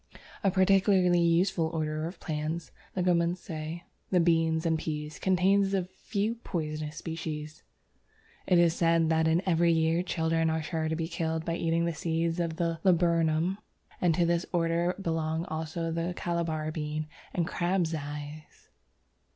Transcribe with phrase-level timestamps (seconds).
[0.43, 6.97] A particularly useful order of plants (Leguminosæ), the Beans and Peas, contains a few poisonous
[6.97, 7.61] species.
[8.47, 11.85] It is said that in every year children are sure to be killed by eating
[11.85, 13.59] the seeds of the Laburnum,
[14.01, 18.69] and to this order belong also the Calabar Bean and Crab's Eyes.